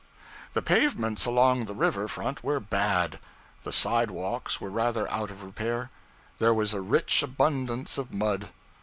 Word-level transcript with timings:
The 0.53 0.63
pavements 0.63 1.27
along 1.27 1.65
the 1.65 1.75
river 1.75 2.07
front 2.07 2.43
were 2.43 2.59
bad: 2.59 3.19
the 3.61 3.71
sidewalks 3.71 4.59
were 4.59 4.71
rather 4.71 5.07
out 5.11 5.29
of 5.29 5.43
repair; 5.43 5.91
there 6.39 6.55
was 6.55 6.73
a 6.73 6.81
rich 6.81 7.21
abundance 7.21 7.99
of 7.99 8.11
mud. 8.11 8.49